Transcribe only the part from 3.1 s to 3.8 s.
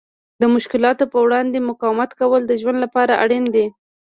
اړین دي.